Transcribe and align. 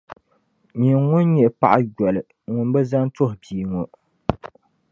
Nyin’ 0.79 0.99
ŋun 1.07 1.25
nyɛ 1.35 1.47
paɣ’ 1.59 1.75
yoli 1.95 2.21
ŋun 2.53 2.67
bi 2.73 2.81
zani 2.89 3.09
tuhi 3.15 3.35
bia 3.41 3.65
ŋɔ! 3.71 3.83